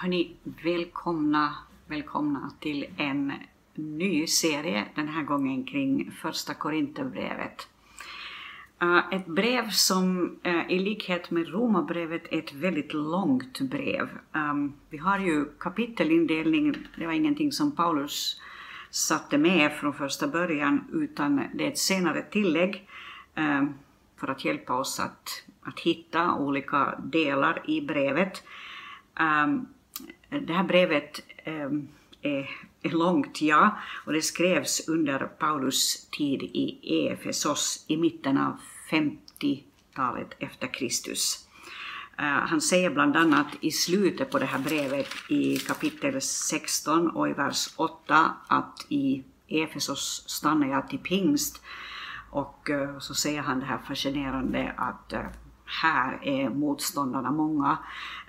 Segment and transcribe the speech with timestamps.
[0.00, 1.54] Hörni, välkomna,
[1.86, 3.32] välkomna till en
[3.74, 7.68] ny serie, den här gången kring första Korinthierbrevet.
[8.80, 14.08] Eh, ett brev som eh, i likhet med Romarbrevet är ett väldigt långt brev.
[14.32, 18.40] Ehm, vi har ju kapitelindelning, det var ingenting som Paulus
[18.90, 22.88] satte med från första början, utan det är ett senare tillägg
[23.34, 23.74] ehm,
[24.16, 28.42] för att hjälpa oss att, att hitta olika delar i brevet.
[29.20, 29.66] Um,
[30.28, 31.88] det här brevet ehm,
[32.22, 32.50] är,
[32.82, 38.56] är långt, ja, och det skrevs under Paulus tid i Efesos i mitten av
[38.90, 41.48] 50-talet efter Kristus.
[42.18, 47.28] Eh, han säger bland annat i slutet på det här brevet i kapitel 16 och
[47.28, 51.62] i vers 8 att i Efesos stannar jag till pingst
[52.30, 55.26] och eh, så säger han det här fascinerande att eh,
[55.82, 57.78] här är motståndarna många.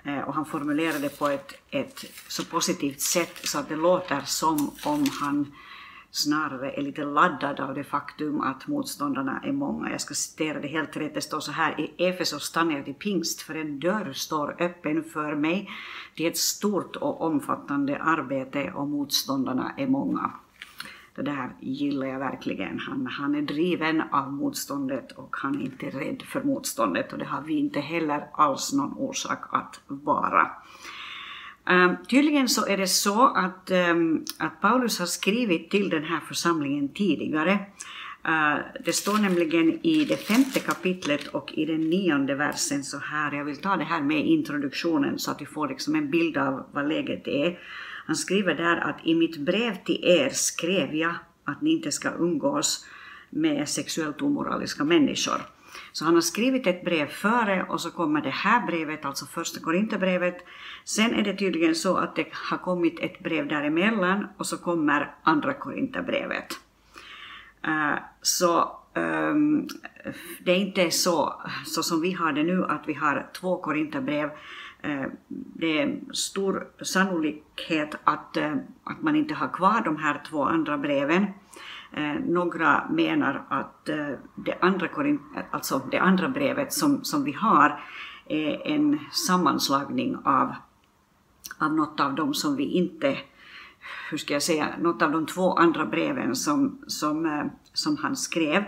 [0.02, 4.20] Eh, och han formulerade det på ett, ett så positivt sätt så att det låter
[4.20, 5.52] som om han
[6.10, 9.90] snarare är lite laddad av det faktum att motståndarna är många.
[9.90, 12.94] Jag ska citera det helt rätt, det står så här i Efesos stannar jag till
[12.94, 15.70] pingst för en dörr står öppen för mig.
[16.16, 20.32] Det är ett stort och omfattande arbete och motståndarna är många.
[21.20, 22.78] Det där gillar jag verkligen.
[22.78, 27.24] Han, han är driven av motståndet och han är inte rädd för motståndet och det
[27.24, 30.50] har vi inte heller alls någon orsak att vara.
[31.70, 36.20] Um, tydligen så är det så att, um, att Paulus har skrivit till den här
[36.20, 37.52] församlingen tidigare.
[38.28, 43.32] Uh, det står nämligen i det femte kapitlet och i den nionde versen så här,
[43.32, 46.66] jag vill ta det här med introduktionen så att vi får liksom en bild av
[46.72, 47.58] vad läget är.
[48.10, 52.10] Han skriver där att i mitt brev till er skrev jag att ni inte ska
[52.10, 52.86] umgås
[53.30, 55.40] med sexuellt omoraliska människor.
[55.92, 59.60] Så han har skrivit ett brev före och så kommer det här brevet, alltså första
[59.60, 60.36] Korinthierbrevet.
[60.84, 65.14] Sen är det tydligen så att det har kommit ett brev däremellan och så kommer
[65.22, 66.60] andra Korinthierbrevet.
[67.68, 69.68] Uh, så um,
[70.44, 74.30] det är inte så, så som vi har det nu, att vi har två Korinthierbrev
[74.82, 80.44] Eh, det är stor sannolikhet att, eh, att man inte har kvar de här två
[80.44, 81.26] andra breven.
[81.92, 83.84] Eh, några menar att
[84.34, 84.88] det andra,
[85.50, 87.80] alltså det andra brevet som, som vi har
[88.26, 90.54] är en sammanslagning av,
[91.58, 93.18] av något av dem som vi inte,
[94.10, 98.64] hur ska jag säga, något av de två andra breven som, som, som han skrev.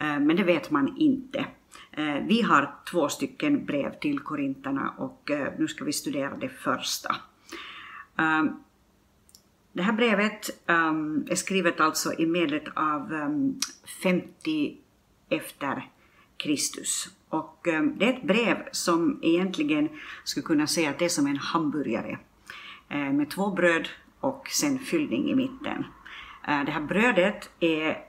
[0.00, 1.46] Men det vet man inte.
[1.92, 6.48] Eh, vi har två stycken brev till korinterna och eh, nu ska vi studera det
[6.48, 7.16] första.
[8.18, 8.50] Ehm,
[9.72, 13.60] det här brevet ehm, är skrivet alltså i medlet av ehm,
[14.02, 14.76] 50
[15.28, 15.88] efter
[16.36, 17.08] Kristus.
[17.28, 17.58] Och
[17.96, 19.88] det är ett brev som egentligen
[20.24, 22.18] skulle kunna säga att det är som en hamburgare
[22.88, 23.88] eh, med två bröd
[24.20, 25.84] och sen fyllning i mitten.
[26.46, 28.04] Det här brödet är,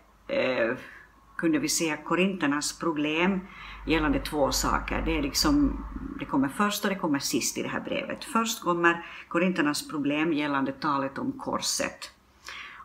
[1.39, 3.39] kunde vi säga, korinternas problem
[3.88, 5.01] gällande två saker.
[5.05, 5.85] Det, är liksom,
[6.19, 8.23] det kommer först och det kommer sist i det här brevet.
[8.23, 12.11] Först kommer Korinternas problem gällande talet om korset.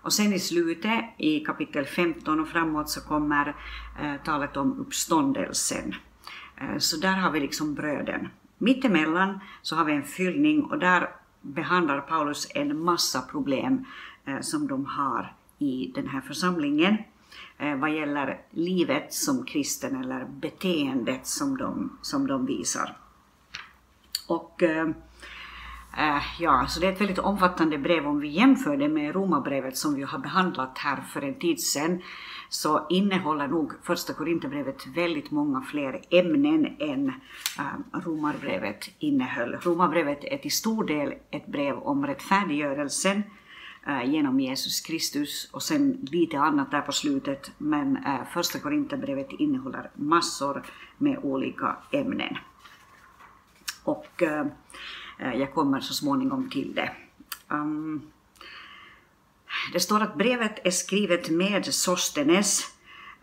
[0.02, 3.56] Och sen i slutet, i kapitel 15 och framåt, så kommer
[4.02, 5.94] eh, talet om uppståndelsen.
[6.56, 8.28] Eh, så där har vi liksom bröden.
[8.58, 11.10] Mittemellan så har vi en fyllning och där
[11.40, 13.84] behandlar Paulus en massa problem
[14.24, 16.96] eh, som de har i den här församlingen.
[17.58, 22.96] Eh, vad gäller livet som kristen eller beteendet som de, som de visar.
[24.28, 24.88] Och eh,
[25.98, 28.06] eh, ja, så det är ett väldigt omfattande brev.
[28.06, 32.02] Om vi jämför det med Romarbrevet som vi har behandlat här för en tid sedan
[32.48, 37.12] så innehåller nog första Korinthierbrevet väldigt många fler ämnen än
[37.92, 39.54] Romarbrevet innehöll.
[39.54, 43.22] Romarbrevet är till stor del ett brev om rättfärdiggörelsen,
[43.86, 49.32] Eh, genom Jesus Kristus och sen lite annat där på slutet, men eh, första Korinthierbrevet
[49.32, 50.62] innehåller massor
[50.98, 52.36] med olika ämnen.
[53.82, 54.46] Och eh,
[55.18, 56.92] jag kommer så småningom till det.
[57.50, 58.02] Ehm,
[59.72, 62.74] det står att brevet är skrivet med Sostenes,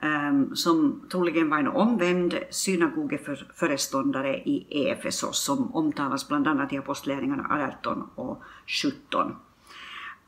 [0.01, 7.73] ehm, som troligen var en omvänd synagogeföreståndare i Efesos, som omtalas bland annat i Apostlagärningarna
[7.77, 9.35] 18 och 17.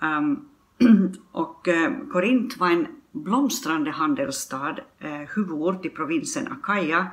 [0.03, 0.49] Um,
[1.31, 7.07] och eh, Korint var en blomstrande handelsstad, eh, huvudort i provinsen Akaia.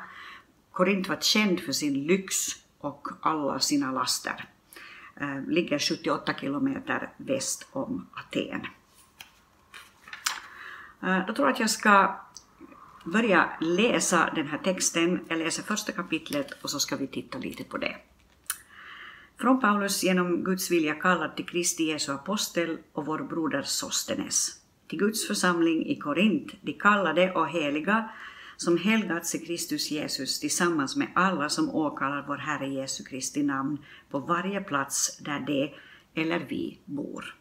[0.72, 2.36] Korint var känd för sin lyx
[2.78, 4.44] och alla sina laster.
[5.20, 8.66] Eh, ligger 78 kilometer väst om Aten.
[11.02, 12.20] Eh, då tror jag att jag ska
[13.04, 15.20] börja läsa den här texten.
[15.28, 17.96] Jag läser första kapitlet och så ska vi titta lite på det.
[19.40, 24.48] Från Paulus genom Guds vilja kallad till Kristi Jesu apostel och vår broder Sostenes.
[24.88, 28.10] Till Guds församling i Korint, de kallade och heliga
[28.56, 33.78] som helgats i Kristus Jesus tillsammans med alla som åkallar vår Herre Jesu Kristi namn
[34.10, 35.74] på varje plats där de
[36.14, 37.34] eller vi bor.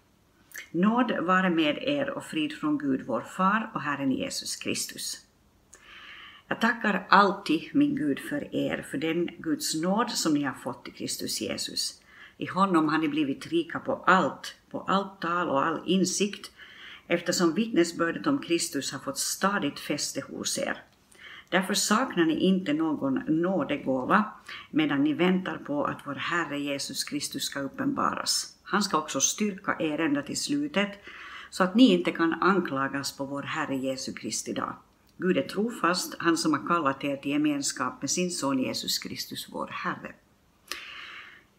[0.71, 5.28] Nåd vare med er och frid från Gud vår Far och Herren Jesus Kristus.
[6.51, 10.87] Jag tackar alltid min Gud för er, för den Guds nåd som ni har fått
[10.87, 12.01] i Kristus Jesus.
[12.37, 16.51] I honom har ni blivit rika på allt, på allt tal och all insikt,
[17.07, 20.83] eftersom vittnesbördet om Kristus har fått stadigt fäste hos er.
[21.49, 24.23] Därför saknar ni inte någon nådegåva
[24.71, 28.57] medan ni väntar på att vår Herre Jesus Kristus ska uppenbaras.
[28.63, 30.91] Han ska också styrka er ända till slutet,
[31.49, 34.73] så att ni inte kan anklagas på vår Herre Jesu Kristi dag.
[35.21, 39.47] Gud är trofast, han som har kallat er till gemenskap med sin son Jesus Kristus,
[39.51, 40.13] vår Herre.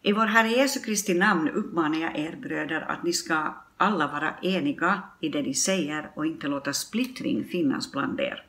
[0.01, 4.33] I vår Herre Jesu Kristi namn uppmanar jag er bröder att ni ska alla vara
[4.41, 8.43] eniga i det ni säger och inte låta splittring finnas bland er,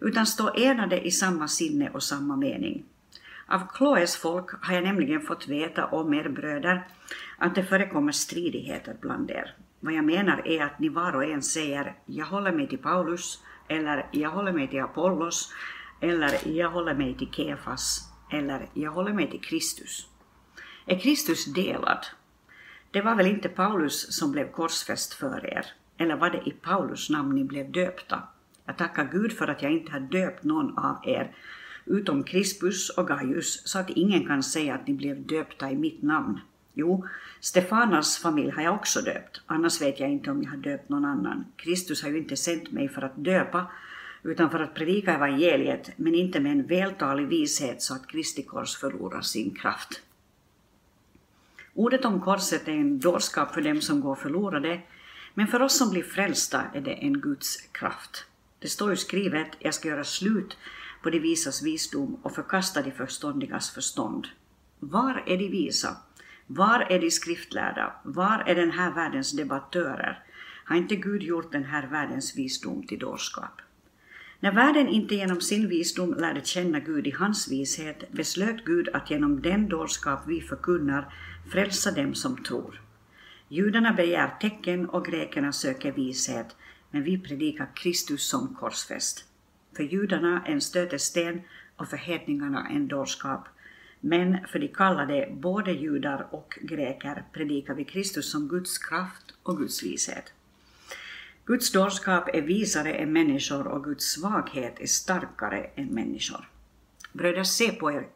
[0.00, 2.84] utan stå enade i samma sinne och samma mening.
[3.46, 6.88] Av Kloes folk har jag nämligen fått veta om er bröder
[7.38, 9.54] att det förekommer stridigheter bland er.
[9.80, 13.42] Vad jag menar är att ni var och en säger ”jag håller mig till Paulus”
[13.68, 15.52] eller ”jag håller mig till Apollos”
[16.00, 20.08] eller ”jag håller mig till Kefas” eller ”jag håller mig till Kristus”.
[20.86, 22.06] Är Kristus delad?
[22.90, 25.66] Det var väl inte Paulus som blev korsfäst för er?
[25.98, 28.22] Eller var det i Paulus namn ni blev döpta?
[28.66, 31.34] Jag tackar Gud för att jag inte har döpt någon av er,
[31.84, 36.02] utom Crispus och Gaius, så att ingen kan säga att ni blev döpta i mitt
[36.02, 36.40] namn.
[36.78, 37.04] Jo,
[37.40, 41.04] Stefanas familj har jag också döpt, annars vet jag inte om jag har döpt någon
[41.04, 41.44] annan.
[41.56, 43.66] Kristus har ju inte sänt mig för att döpa,
[44.22, 48.76] utan för att predika evangeliet, men inte med en vältalig vishet så att Kristi kors
[48.76, 50.02] förlorar sin kraft.
[51.74, 54.80] Ordet om korset är en dårskap för dem som går förlorade,
[55.34, 58.24] men för oss som blir frälsta är det en Guds kraft.
[58.58, 60.56] Det står ju skrivet, jag ska göra slut
[61.02, 64.26] på de visas visdom och förkasta de förståndigas förstånd.
[64.78, 65.96] Var är de visa?
[66.46, 67.92] Var är de skriftlärda?
[68.02, 70.22] Var är den här världens debattörer?
[70.64, 73.60] Har inte Gud gjort den här världens visdom till dårskap?
[74.40, 79.10] När världen inte genom sin visdom lärde känna Gud i hans vishet beslöt Gud att
[79.10, 81.14] genom den dårskap vi förkunnar
[81.52, 82.82] frälsa dem som tror.
[83.48, 86.56] Judarna begär tecken och grekerna söker vishet,
[86.90, 89.24] men vi predikar Kristus som korsfäst.
[89.76, 91.42] För judarna en stötesten
[91.76, 93.48] och för hedningarna en dårskap.
[94.00, 99.58] Men för de kallade, både judar och greker, predikar vi Kristus som Guds kraft och
[99.58, 100.32] Guds vishet.
[101.44, 106.48] Guds dårskap är visare än människor och Guds svaghet är starkare än människor.
[107.12, 108.06] Bröder, se på er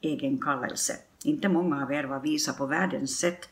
[0.00, 0.96] egen kallelse.
[1.24, 3.48] Inte många av er var visa på världens sätt.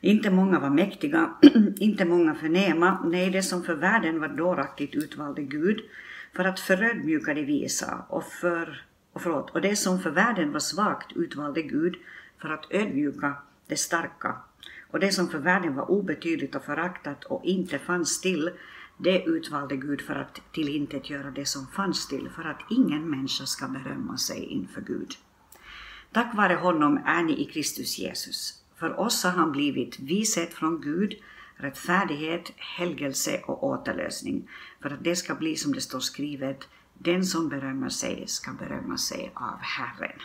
[0.00, 1.34] Inte många var mäktiga,
[1.76, 3.02] inte många förnäma.
[3.04, 5.80] Nej, det som för världen var dåraktigt utvalde Gud
[6.36, 10.60] för att förödmjuka de visa och, för, och, förlåt, och det som för världen var
[10.60, 11.96] svagt utvalde Gud
[12.38, 13.36] för att ödmjuka
[13.66, 14.36] det starka.
[14.90, 18.50] Och det som för världen var obetydligt och föraktat och inte fanns till,
[18.98, 23.68] det utvalde Gud för att tillintetgöra det som fanns till, för att ingen människa ska
[23.68, 25.14] berömma sig inför Gud.
[26.12, 28.62] Tack vare honom är ni i Kristus Jesus.
[28.76, 31.14] För oss har han blivit vishet från Gud,
[31.56, 34.48] rättfärdighet, helgelse och återlösning,
[34.82, 36.68] för att det ska bli som det står skrivet,
[37.02, 40.18] den som berömmer sig ska berömma sig av Herren.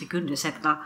[0.00, 0.78] Vi kunde sätta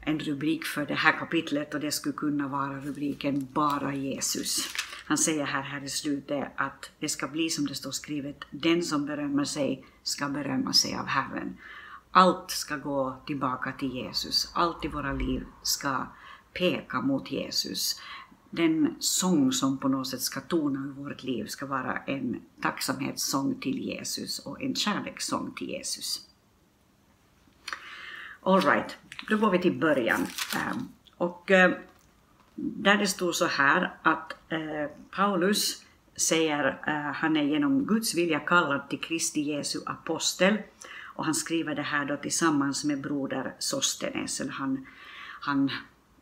[0.00, 4.68] en rubrik för det här kapitlet och det skulle kunna vara rubriken Bara Jesus.
[5.04, 8.82] Han säger här, här i slutet att det ska bli som det står skrivet, den
[8.82, 11.56] som berömmer sig ska berömma sig av Herren.
[12.10, 14.52] Allt ska gå tillbaka till Jesus.
[14.54, 16.06] Allt i våra liv ska
[16.52, 18.00] peka mot Jesus.
[18.50, 23.60] Den sång som på något sätt ska tona ur vårt liv ska vara en tacksamhetssång
[23.60, 26.26] till Jesus och en kärlekssång till Jesus.
[28.42, 28.96] All right,
[29.28, 30.26] då går vi till början.
[30.56, 31.72] Ehm, och eh,
[32.54, 35.84] där det står så här att eh, Paulus
[36.16, 40.58] säger, eh, han är genom Guds vilja kallad till Kristi Jesu apostel
[41.14, 44.40] och han skriver det här då tillsammans med broder Sostenes.
[44.40, 44.86] Eller han,
[45.40, 45.70] han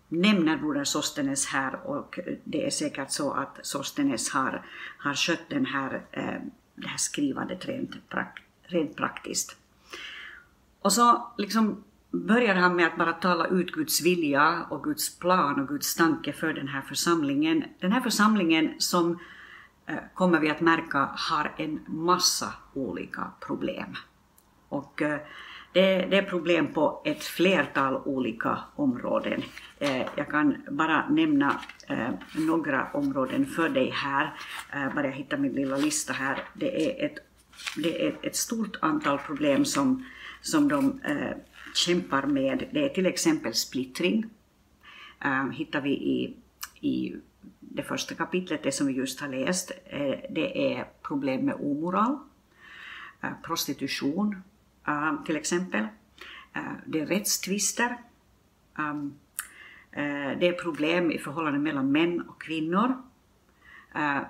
[0.08, 4.66] nämner broder Sostenes här och det är säkert så att Sostenes har,
[4.98, 6.40] har skött den här, eh,
[6.74, 7.96] det här skrivandet rent,
[8.62, 9.56] rent praktiskt.
[10.80, 15.60] Och så liksom börjar han med att bara tala ut Guds vilja och Guds plan
[15.60, 17.64] och Guds tanke för den här församlingen.
[17.80, 19.18] Den här församlingen som
[19.86, 23.96] eh, kommer vi att märka har en massa olika problem.
[24.68, 25.20] Och eh,
[25.72, 29.42] det, det, är problem på ett flertal olika områden.
[29.78, 34.34] Eh, jag kan bara nämna eh, några områden för dig här,
[34.72, 36.38] eh, bara jag hittar min lilla lista här.
[36.54, 37.18] Det är ett,
[37.76, 40.04] det är ett stort antal problem som,
[40.40, 41.00] som de
[41.74, 42.68] kämpar med.
[42.72, 44.26] Det är till exempel splittring,
[45.52, 46.36] hittar vi i,
[46.80, 47.16] i
[47.60, 49.72] det första kapitlet, det som vi just har läst.
[50.30, 52.18] Det är problem med omoral,
[53.42, 54.42] prostitution,
[55.26, 55.86] till exempel.
[56.52, 57.98] Eh, det är rättstvister.
[58.78, 63.02] Eh, det är problem i förhållanden mellan män och kvinnor.
[63.94, 64.20] Eh,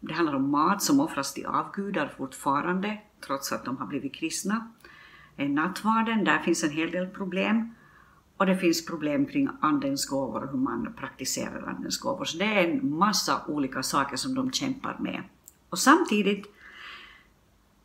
[0.00, 4.70] det handlar om mat som offras till avgudar fortfarande, trots att de har blivit kristna.
[5.36, 7.74] I Nattvarden, där finns en hel del problem.
[8.36, 12.24] Och det finns problem kring andens gåvor och hur man praktiserar andens gåvor.
[12.24, 15.22] Så det är en massa olika saker som de kämpar med.
[15.68, 16.46] Och samtidigt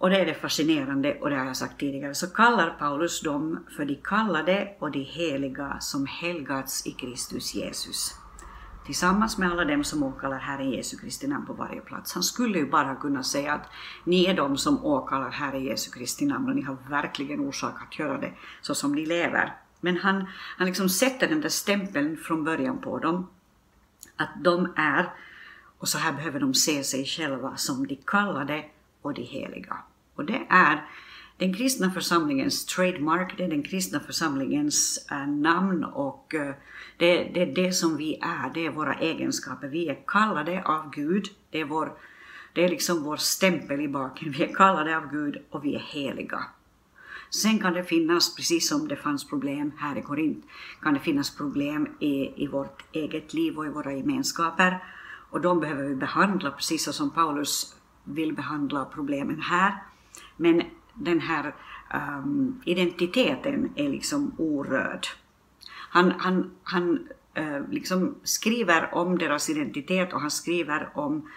[0.06, 3.66] och det är det fascinerande, och det har jag sagt tidigare, så kallar Paulus dem
[3.76, 8.16] för de kallade och de heliga som helgats i Kristus Jesus.
[8.86, 12.14] Tillsammans med alla dem som åkallar Herren Jesu Kristi namn på varje plats.
[12.14, 13.70] Han skulle ju bara kunna säga att
[14.04, 18.00] ni är de som åkallar Herren Jesu Kristi namn och ni har verkligen orsak att
[18.00, 19.54] göra det så som ni lever.
[19.82, 23.28] Men han, han liksom sätter den där stämpeln från början på dem,
[24.16, 25.10] att de är,
[25.78, 28.66] och så här behöver de se sig själva, som de kallade
[29.02, 29.78] och de heliga.
[30.16, 30.86] Och det är
[31.38, 36.54] den kristna församlingens trademark, det är den kristna församlingens äh, namn och äh,
[36.98, 39.68] det, det, är det som vi är, det är våra egenskaper.
[39.68, 41.98] Vi är kallade av Gud, det är, vår,
[42.54, 44.32] det är liksom vår stämpel i baken.
[44.32, 46.44] Vi är kallade av Gud och vi är heliga.
[47.30, 50.46] Sen kan det finnas, precis som det fanns problem här i Korint,
[50.82, 54.84] kan det finnas problem i, i vårt eget liv och i våra gemenskaper.
[55.30, 59.74] Och de behöver vi behandla, precis som Paulus vill behandla problemen här.
[60.38, 60.62] Men
[60.94, 61.56] den här
[61.94, 65.08] um, identiteten är liksom orörd.
[65.90, 67.08] Han, han, han
[67.38, 71.30] uh, liksom skriver om deras identitet och han skriver om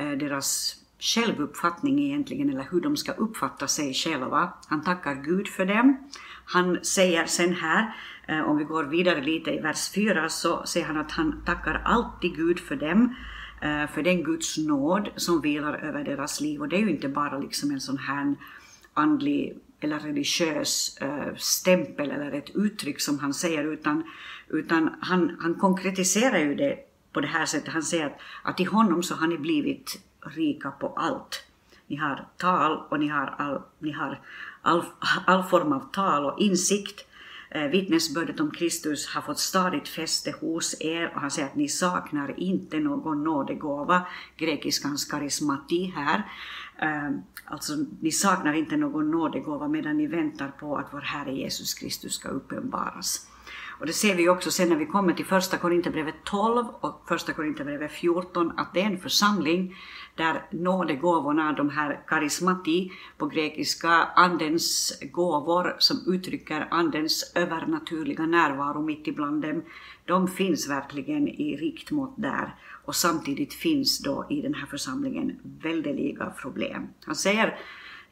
[0.00, 4.52] uh, deras självuppfattning egentligen, eller hur de ska uppfatta sig själva.
[4.66, 5.96] Han tackar Gud för dem.
[6.44, 7.94] Han säger sen här,
[8.26, 11.82] eh, om vi går vidare lite i vers 4, så säger han att han tackar
[11.84, 13.14] alltid Gud för dem
[13.60, 16.60] Eh, för den Guds nåd som vilar över deras liv.
[16.60, 18.34] Och det är ju inte bara liksom en sån här
[18.94, 24.02] andlig eller religiös eh, stämpel eller ett uttryck som han säger, utan,
[24.48, 26.78] utan han, han konkretiserar ju det
[27.12, 27.72] på det här sättet.
[27.72, 31.44] Han säger att, att i honom så har ni blivit rika på allt.
[31.86, 34.20] Ni har tal och ni har all, ni har
[34.62, 34.84] all,
[35.26, 37.06] all form av tal och insikt
[37.54, 41.68] Eh, vittnesbördet om Kristus har fått stadigt fäste hos er och han säger att ni
[41.68, 46.22] saknar inte någon nådegåva, grekiskans karismati här.
[46.82, 47.10] Eh,
[47.44, 52.14] alltså, ni saknar inte någon nådegåva medan ni väntar på att vår Herre Jesus Kristus
[52.14, 53.26] ska uppenbaras.
[53.80, 57.32] Och det ser vi också sen när vi kommer till första Korinthierbrevet 12 och första
[57.32, 59.76] Korinthierbrevet 14, att det är en församling
[60.20, 69.06] där nådegåvorna, de här karismati på grekiska, andens gåvor som uttrycker andens övernaturliga närvaro mitt
[69.06, 69.62] ibland dem,
[70.04, 72.54] de finns verkligen i rikt mått där.
[72.84, 76.88] Och samtidigt finns då i den här församlingen väldeliga problem.
[77.04, 77.58] Han säger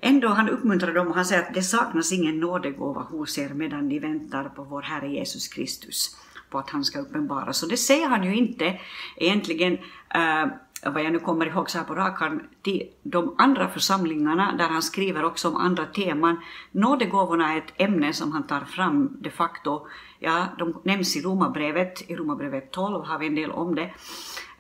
[0.01, 3.89] Ändå han uppmuntrar dem och han säger att det saknas ingen nådegåva hos er medan
[3.89, 6.17] ni väntar på vår Herre Jesus Kristus,
[6.51, 7.63] på att han ska uppenbaras.
[7.63, 8.81] Och det säger han ju inte
[9.17, 10.47] egentligen, uh,
[10.85, 12.33] vad jag nu kommer ihåg så här på rak
[12.63, 16.41] till de andra församlingarna där han skriver också om andra teman.
[16.71, 19.87] Nådegåvorna är ett ämne som han tar fram de facto.
[20.19, 23.91] Ja, de nämns i Romarbrevet, i Romarbrevet 12 har vi en del om det.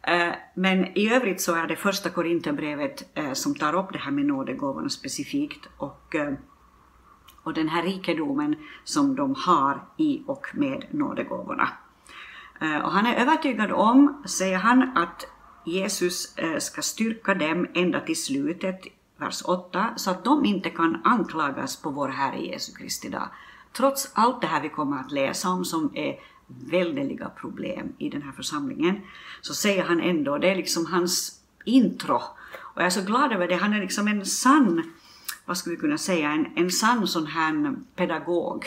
[0.03, 4.11] Eh, men i övrigt så är det första Korinthierbrevet eh, som tar upp det här
[4.11, 6.33] med nådegåvorna specifikt och, eh,
[7.43, 11.69] och den här rikedomen som de har i och med nådegåvorna.
[12.61, 15.27] Och han är övertygad om, säger han, att
[15.69, 18.81] Jesus eh, ska styrka dem ända till slutet,
[19.17, 23.29] vers 8, så att de inte kan anklagas på vår Herre Jesu Kristi dag.
[23.73, 28.23] Trots allt det här vi kommer att läsa om som är väldiga problem i den
[28.23, 29.01] här församlingen,
[29.41, 32.23] så säger han ändå, det är liksom hans intro,
[32.57, 34.93] och jag är så glad över det, han är liksom en sann,
[35.45, 38.65] vad skulle vi kunna säga, en, en sann sån här pedagog,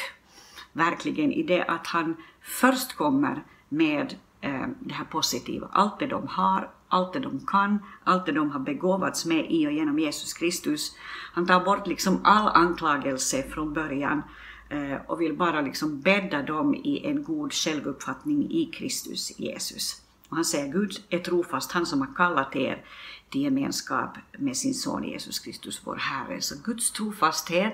[0.73, 6.27] verkligen i det att han först kommer med eh, det här positiva, allt det de
[6.27, 10.33] har, allt det de kan, allt det de har begåvats med i och genom Jesus
[10.33, 10.95] Kristus.
[11.33, 14.21] Han tar bort liksom all anklagelse från början
[14.69, 20.01] eh, och vill bara liksom bädda dem i en god självuppfattning i Kristus Jesus.
[20.29, 22.85] Och han säger Gud är trofast, han som har kallat er
[23.29, 26.41] till gemenskap med sin son Jesus Kristus, vår Herre.
[26.41, 27.73] Så Guds trofasthet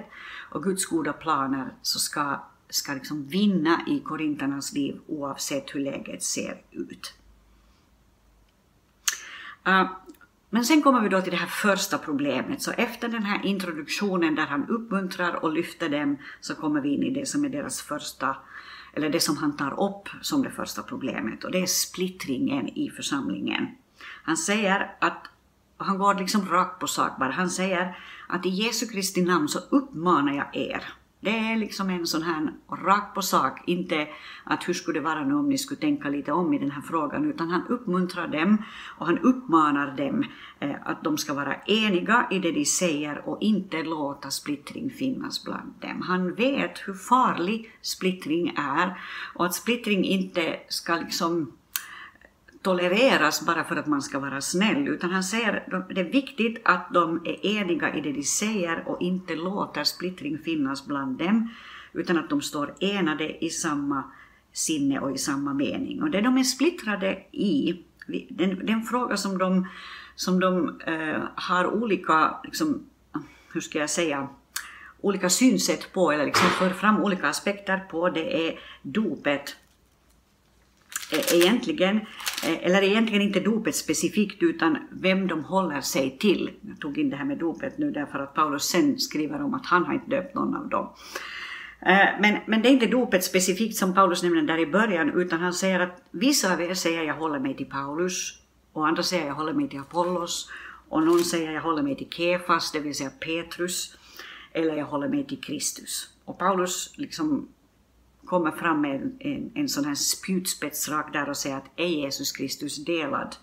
[0.50, 6.24] och Guds goda planer så ska, ska liksom vinna i korinternas liv oavsett hur läget
[6.24, 7.14] ser ut.
[9.68, 9.92] Uh,
[10.50, 12.62] men sen kommer vi då till det här första problemet.
[12.62, 17.04] Så efter den här introduktionen där han uppmuntrar och lyfter dem så kommer vi in
[17.04, 18.36] i det som är deras första,
[18.94, 22.90] eller det som han tar upp som det första problemet och det är splittringen i
[22.90, 23.68] församlingen.
[24.24, 25.28] Han säger att,
[25.78, 27.98] han går liksom rakt på sak bara, han säger
[28.28, 30.84] att i Jesu Kristi namn så uppmanar jag er
[31.28, 34.08] det är liksom en sån här rakt på sak, inte
[34.44, 36.82] att hur skulle det vara nu om ni skulle tänka lite om i den här
[36.82, 38.58] frågan, utan han uppmuntrar dem
[38.98, 40.24] och han uppmanar dem
[40.60, 45.44] eh, att de ska vara eniga i det de säger och inte låta splittring finnas
[45.44, 46.02] bland dem.
[46.02, 49.02] Han vet hur farlig splittring är
[49.36, 51.52] och att splittring inte ska liksom
[52.68, 56.62] tolereras bara för att man ska vara snäll, utan han säger att det är viktigt
[56.66, 61.50] att de är eniga i det de säger och inte låter splittring finnas bland dem,
[61.94, 64.04] utan att de står enade i samma
[64.54, 66.04] sinne och i samma mening.
[66.04, 67.80] Och det de är splittrade i,
[68.30, 69.68] den, den fråga som de,
[70.16, 72.86] som de eh, har olika, liksom,
[73.54, 74.28] hur ska jag säga,
[75.02, 79.56] olika synsätt på, eller liksom för fram olika aspekter på, det är dopet
[81.12, 81.98] Eh, egentligen,
[82.44, 86.52] eh, eller egentligen inte dopet specifikt utan vem de håller sig till.
[86.62, 89.66] Jag tog in det här med dopet nu därför att Paulus sen skriver om att
[89.66, 90.90] han har inte döpt någon av dem.
[91.82, 95.40] Eh, men, men det är inte dopet specifikt som Paulus nämner där i början utan
[95.40, 98.40] han säger att vissa av er säger jag håller mig till Paulus
[98.74, 100.50] och andra säger jag håller mig till Apollos
[100.90, 103.98] och någon säger jag håller mig till Kefas, det vill säga Petrus,
[104.54, 106.10] eller jag håller mig till Kristus.
[106.26, 107.48] Och Paulus liksom
[108.28, 111.88] kommer fram med en, en, en sån här spjutspets rakt där och säger att är
[111.88, 113.36] Jesus Kristus delad?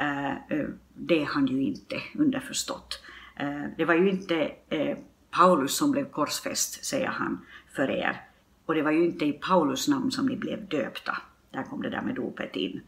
[0.00, 3.02] Uh, det är han ju inte, underförstått.
[3.40, 4.96] Uh, det var ju inte uh,
[5.30, 8.20] Paulus som blev korsfäst, säger han, för er.
[8.66, 11.16] Och det var ju inte i Paulus namn som ni blev döpta.
[11.50, 12.80] Där kom det där med dopet in.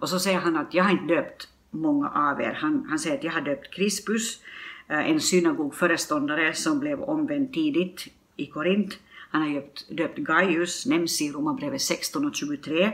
[0.00, 2.52] Och så säger han att jag har inte döpt många av er.
[2.52, 4.42] Han, han säger att jag har döpt Crispus,
[4.88, 8.98] en synagogföreståndare som blev omvänd tidigt i Korint.
[9.30, 12.84] Han har döpt, döpt Gaius, nämns i Romarbrevet 16 och 23.
[12.84, 12.92] Uh,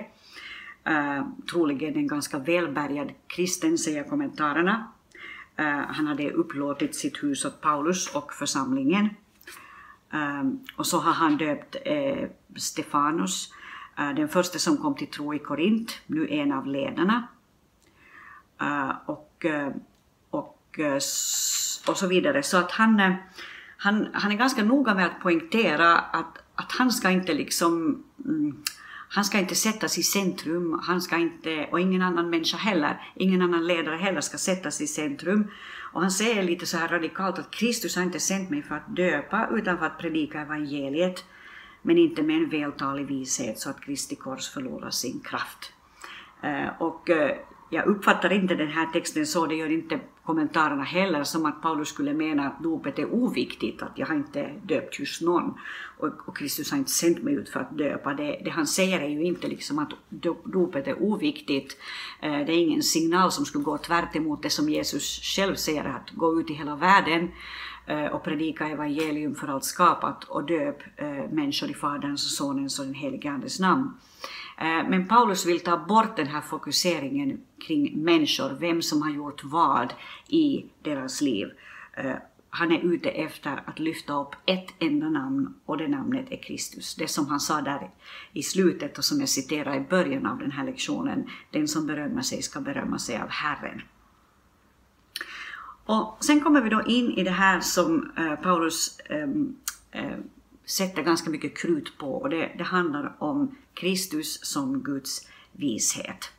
[0.85, 4.93] eh, troligen en ganska välbärgad kristen, säger kommentarerna.
[5.61, 9.09] Uh, han hade upplåtit sitt hus åt Paulus och församlingen.
[10.15, 13.53] Uh, och så har han döpt uh, Stefanus,
[14.17, 17.29] den första som kom till tro i Korint, nu en av ledarna.
[19.07, 19.47] och,
[20.31, 20.81] och,
[21.87, 22.43] och så vidare.
[22.43, 23.17] Så att han
[23.77, 28.63] han, han är ganska noga med att poängtera att, att han ska inte liksom mm,
[29.09, 33.43] han ska inte sättas i centrum, han ska inte, och ingen annan människa heller, ingen
[33.43, 35.51] annan ledare heller ska sättas i centrum.
[35.93, 38.97] Och han säger lite så här radikalt att Kristus har inte sänt mig för att
[38.97, 41.25] döpa utan för att predika evangeliet,
[41.83, 45.73] men inte med en vältalig vishet så att Kristi kors förlorar sin kraft.
[46.45, 47.31] Uh, och uh,
[47.71, 51.89] jag uppfattar inte den här texten så, det gör inte kommentarerna heller, som att Paulus
[51.89, 55.55] skulle mena att dopet är oviktigt, att jag har inte döpt just någon
[55.99, 58.15] och, och Kristus har inte sänt mig ut för att döpa.
[58.15, 59.93] Det, det han säger är ju inte liksom att
[60.45, 61.77] dopet är oviktigt.
[62.23, 65.85] Eh, det är ingen signal som skulle gå tvärt emot det som Jesus själv säger,
[65.85, 67.31] att gå ut i hela världen
[67.87, 72.79] eh, och predika evangelium för allt skapat och döp eh, människor i Faderns och Sonens
[72.79, 73.93] och den helige Andes namn.
[74.59, 79.45] Eh, men Paulus vill ta bort den här fokuseringen kring människor, vem som har gjort
[79.45, 79.95] vad
[80.29, 81.51] i deras liv.
[81.97, 82.17] Eh,
[82.51, 86.95] han är ute efter att lyfta upp ett enda namn och det namnet är Kristus.
[86.95, 87.91] Det som han sa där
[88.33, 92.23] i slutet och som jag citerar i början av den här lektionen, den som berömmer
[92.23, 93.83] sig ska berömma sig av Herren.
[95.87, 99.57] Och sen kommer vi då in i det här som eh, Paulus ehm,
[100.67, 106.33] sätter ganska mycket krut på och det, det handlar om Kristus som Guds vishet.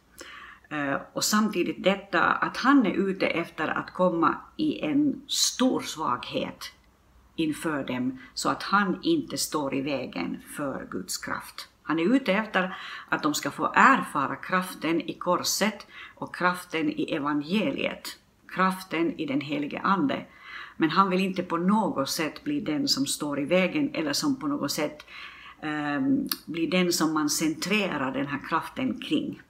[0.69, 6.71] Eh, och samtidigt detta att han är ute efter att komma i en stor svaghet
[7.35, 11.67] inför dem så att han inte står i vägen för Guds kraft.
[11.83, 12.77] Han är ute efter
[13.09, 19.41] att de ska få erfara kraften i korset och kraften i evangeliet, kraften i den
[19.41, 20.25] helige Ande
[20.77, 24.39] men han vill inte på något sätt bli den som står i vägen eller som
[24.39, 25.05] på något sätt
[25.61, 29.41] ehm, um, blir den som man centrerar den här kraften kring.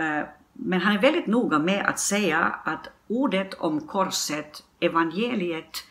[0.00, 5.84] Uh, men han är väldigt noga med att säga att ordet om korset, evangeliet,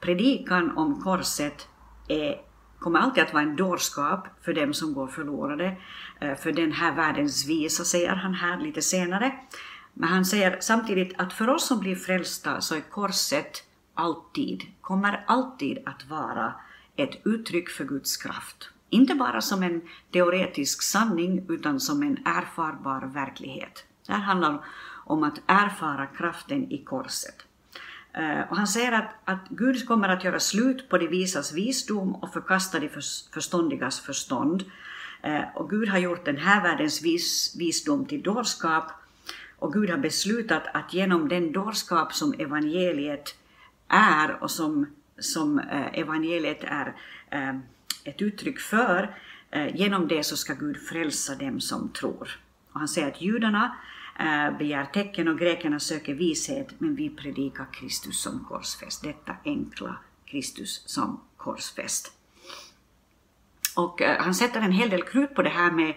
[0.00, 1.68] predikan om korset
[2.08, 2.40] är
[2.82, 5.76] kommer alltid att vara en dårskap för dem som går förlorade,
[6.20, 9.32] eh, för den här världens visa, säger han här lite senare.
[9.94, 15.24] Men han säger samtidigt att för oss som blir frälsta så är korset alltid, kommer
[15.26, 16.54] alltid att vara
[16.96, 18.70] ett uttryck för Guds kraft.
[18.90, 23.84] Inte bara som en teoretisk sanning utan som en erfarbar verklighet.
[24.06, 24.64] Det här handlar
[25.04, 27.34] om att erfara kraften i korset.
[28.12, 32.14] Eh, och han säger att, att Gud kommer att göra slut på de visas visdom
[32.14, 32.88] och förkasta de
[33.34, 34.64] förståndigas förstånd.
[35.22, 39.01] Eh, och Gud har gjort den här världens vis, visdom till dårskap
[39.62, 43.34] och Gud har beslutat att genom den dårskap som evangeliet
[43.88, 44.86] är och som,
[45.18, 46.94] som eh, evangeliet är
[47.30, 47.56] eh,
[48.04, 49.16] ett uttryck för,
[49.50, 52.40] eh, genom det så ska Gud frälsa dem som tror.
[52.72, 53.76] Och han säger att judarna
[54.58, 59.02] begär tecken och grekerna söker vishet, men vi predikar Kristus som korsfäst.
[59.02, 62.12] Detta enkla Kristus som korsfäst.
[63.76, 65.94] Och han sätter en hel del krut på det här med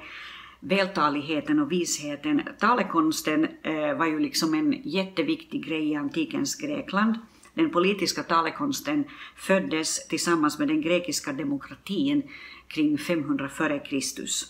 [0.60, 2.42] vältaligheten och visheten.
[2.60, 7.16] Talekonsten eh, var ju liksom en jätteviktig grej i antikens Grekland.
[7.54, 9.04] Den politiska talekonsten
[9.36, 12.24] föddes tillsammans med den grekiska demokratin
[12.68, 13.96] kring 500 f.Kr.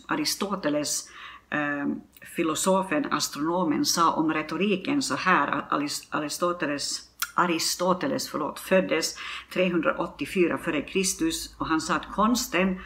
[0.08, 1.10] Aristoteles
[1.50, 1.88] eh,
[2.36, 5.74] filosofen, astronomen, sa om retoriken så här att
[6.10, 9.16] Aristoteles Aristoteles förlåt, föddes
[9.54, 11.32] 384 f.Kr.
[11.58, 12.80] och han sa att konsten,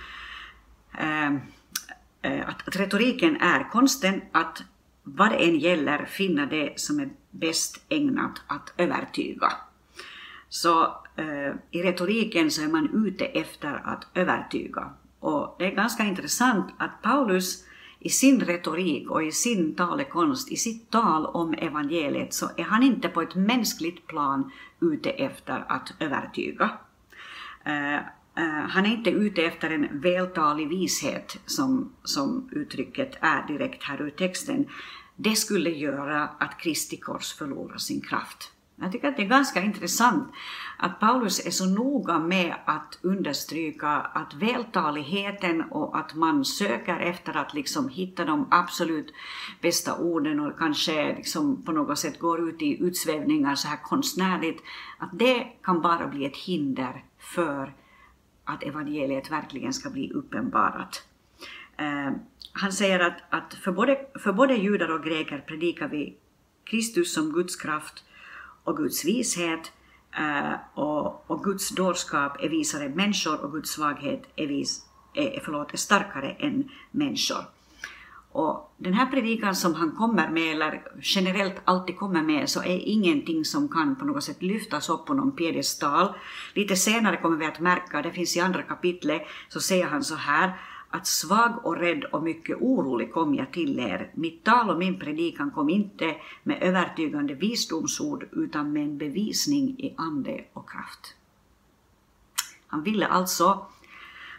[0.98, 1.34] eh,
[2.22, 4.64] Eh, att, att retoriken är konsten att
[5.04, 9.52] vad det än gäller finna det som är bäst ägnat att övertyga.
[10.50, 10.84] Så
[11.16, 14.94] eh, i retoriken så är man ute efter att övertyga.
[15.20, 17.66] Och det är ganska intressant att Paulus
[18.00, 22.84] i sin retorik och i sin talekonst, i sitt tal om evangeliet, så är han
[22.84, 24.52] inte på ett mänskligt plan
[24.82, 26.70] ute efter att övertyga.
[27.64, 28.00] Eh,
[28.38, 34.02] Eh, han är inte ute efter en vältalig vishet, som, som uttrycket är direkt här
[34.02, 34.66] ur texten.
[35.16, 38.52] Det skulle göra att Kristi kors förlorar sin kraft.
[38.82, 40.32] Jag tycker att det är ganska intressant
[40.78, 47.38] att Paulus är så noga med att understryka att vältaligheten och att man söker efter
[47.38, 49.14] att liksom hitta de absolut
[49.62, 54.64] bästa orden och kanske liksom på något sätt går ut i utsvävningar så här konstnärligt,
[54.98, 57.74] att det kan bara bli ett hinder för
[58.50, 61.04] att evangeliet verkligen ska bli uppenbarat.
[61.78, 62.12] Eh,
[62.54, 66.18] han säger att, att för, både, för både judar och greker predikar vi
[66.64, 68.04] Kristus som Guds kraft
[68.64, 69.72] och Guds vishet
[70.18, 75.74] eh, och, och, Guds dårskap är visare människor och Guds svaghet är, vis, är, förlåt,
[75.74, 77.44] är starkare än människor.
[78.32, 82.78] Och den här predikan som han kommer med, eller generellt alltid kommer med, så är
[82.78, 86.14] ingenting som kan på något sätt lyftas upp på någon piedestal.
[86.54, 90.16] Lite senare kommer vi att märka, det finns i andra kapitlet, så säger han så
[90.16, 90.54] här,
[90.90, 94.12] att svag och rädd och mycket orolig kom jag till er.
[94.14, 99.94] Mitt tal och min predikan kom inte med övertygande visdomsord utan med en bevisning i
[99.98, 101.16] ande och kraft.
[102.68, 103.66] Han ville alltså,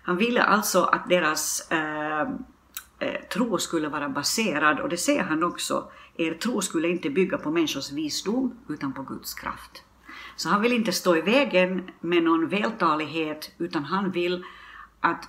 [0.02, 2.28] han ville alltså att deras eh,
[3.00, 7.38] eh, tro skulle vara baserad, och det säger han också, er tro skulle inte bygga
[7.38, 9.82] på människors visdom utan på Guds kraft.
[10.36, 14.44] Så han vill inte stå i vägen med någon vältalighet, utan han vill
[15.00, 15.28] att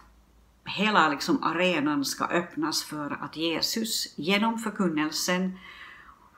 [0.65, 5.59] hela liksom arenan ska öppnas för att Jesus genom förkunnelsen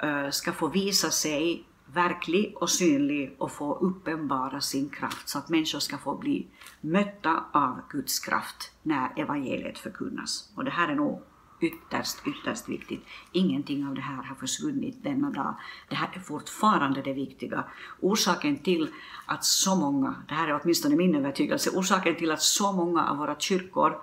[0.03, 5.49] eh, ska få visa sig verklig och synlig och få uppenbara sin kraft så att
[5.49, 6.47] människor ska få bli
[6.81, 10.49] mötta av Guds kraft när evangeliet förkunnas.
[10.55, 11.21] Och det här är nog
[11.59, 13.05] ytterst, ytterst viktigt.
[13.31, 15.55] Ingenting av det här har försvunnit denna dag.
[15.89, 17.63] Det här är fortfarande det viktiga.
[18.01, 18.89] Orsaken till
[19.25, 23.17] att så många, det här är åtminstone min övertygelse, orsaken till att så många av
[23.17, 24.01] våra kyrkor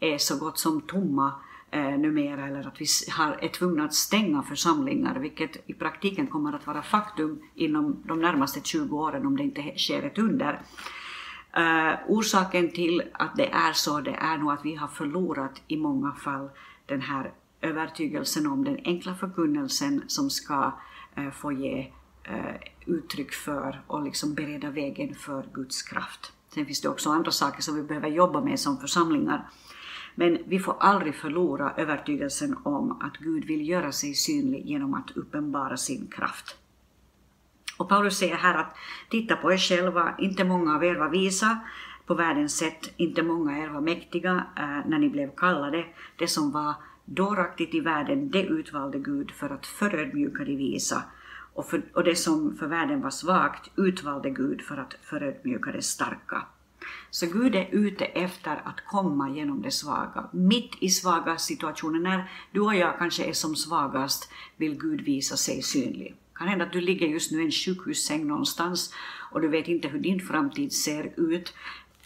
[0.00, 1.32] är så gott som tomma
[1.72, 6.52] eh, numera eller att vi har, är tvungna att stänga församlingar, vilket i praktiken kommer
[6.52, 10.60] att vara faktum inom de närmaste 20 åren om det inte sker ett under.
[11.56, 15.76] Eh, orsaken till att det är så, det är nog att vi har förlorat i
[15.76, 16.50] många fall
[16.86, 20.72] den här övertygelsen om den enkla förkunnelsen som ska
[21.14, 21.92] eh, få ge
[22.24, 22.54] eh,
[22.86, 26.32] uttryck för och liksom bereda vägen för Guds kraft.
[26.54, 29.48] Sen finns det också andra saker som vi behöver jobba med som församlingar.
[30.14, 35.10] Men vi får aldrig förlora övertygelsen om att Gud vill göra sig synlig genom att
[35.16, 36.56] uppenbara sin kraft.
[37.76, 38.76] Och Paulus säger här att
[39.10, 41.58] titta på er själva, inte många av er var visa
[42.06, 45.84] på världens sätt, inte många av er var mäktiga eh, när ni blev kallade.
[46.18, 51.02] Det som var dåraktigt i världen, det utvalde Gud för att förödmjuka de visa.
[51.54, 55.82] Och, för, och det som för världen var svagt utvalde Gud för att förödmjuka det
[55.82, 56.42] starka.
[57.10, 60.28] Så Gud är ute efter att komma genom det svaga.
[60.32, 65.36] Mitt i svaga situationer, när du och jag kanske är som svagast, vill Gud visa
[65.36, 66.14] sig synlig.
[66.34, 68.94] Kan hända att du ligger just nu i en sjukhussäng någonstans
[69.30, 71.54] och du vet inte hur din framtid ser ut.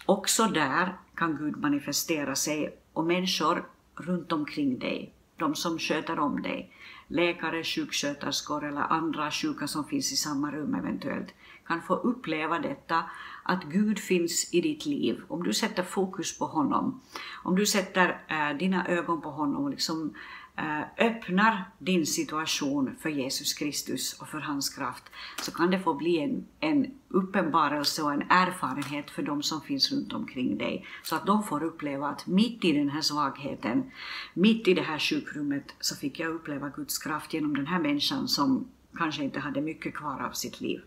[0.07, 6.43] Också där kan Gud manifestera sig och människor runt omkring dig, de som sköter om
[6.43, 6.71] dig,
[7.09, 11.35] läkare, sjuksköterskor eller andra sjuka som finns i samma rum eventuellt,
[11.67, 13.05] kan få uppleva detta,
[13.49, 15.23] att Gud finns i ditt liv.
[15.29, 17.01] Om du sätter fokus på honom,
[17.45, 20.15] om du sätter eh, dina ögon på honom och liksom
[20.57, 25.05] eh, öppnar din situation för Jesus Kristus och för hans kraft,
[25.43, 29.93] så kan det få bli en, en uppenbarelse och en erfarenhet för de som finns
[29.93, 33.91] runt omkring dig, så att de får uppleva att mitt i den här svagheten,
[34.35, 38.29] mitt i det här sjukrummet, så fick jag uppleva Guds kraft genom den här människan
[38.29, 40.81] som kanske inte hade mycket kvar av sitt liv.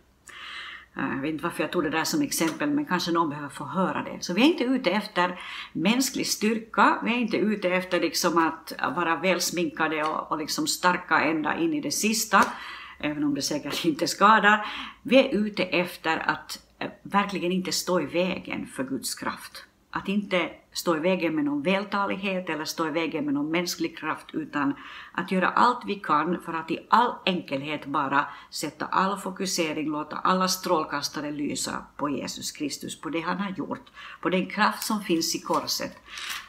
[0.98, 3.50] Eh, jag vet inte varför jag tog det där som exempel, men kanske någon behöver
[3.50, 4.18] få höra det.
[4.24, 5.40] Så vi är inte ute efter
[5.74, 11.20] mänsklig styrka, vi är inte ute efter liksom att vara välsminkade och, och liksom starka
[11.20, 12.44] ända in i det sista,
[13.00, 14.66] även om det säkert inte skadar.
[15.04, 19.66] Vi är ute efter att eh, verkligen inte stå i vägen för Guds kraft.
[19.92, 23.98] Att inte stå i vägen med någon vältalighet eller stå i vägen med någon mänsklig
[23.98, 24.74] kraft, utan
[25.12, 30.16] att göra allt vi kan för att i all enkelhet bara sätta all fokusering, låta
[30.16, 33.90] alla strålkastare lysa på Jesus Kristus, på det han har gjort,
[34.22, 35.98] på den kraft som finns i korset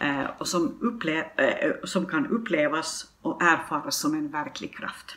[0.01, 5.17] eh, och som, upple- eh, eh, som kan upplevas och erfaras som en verklig kraft.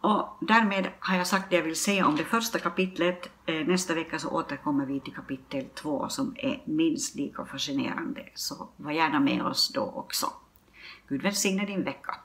[0.00, 3.30] Och därmed har jag sagt det jag vill säga om det första kapitlet.
[3.46, 8.28] Eh, nästa vecka så återkommer vi till kapitel två som är minst lika fascinerande.
[8.34, 10.32] Så var gärna med oss då också.
[11.08, 12.20] Gud välsigne din vecka.